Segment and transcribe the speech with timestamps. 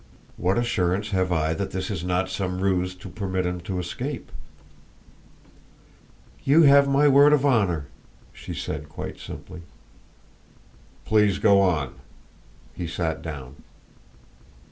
[0.35, 4.31] What assurance have I that this is not some ruse to permit him to escape?"
[6.43, 7.85] "You have my word of honor,"
[8.33, 9.61] she said quite simply.
[11.05, 11.93] "Please go on."
[12.73, 13.57] He sat down.